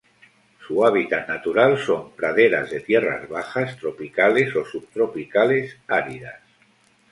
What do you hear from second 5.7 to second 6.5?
áridas.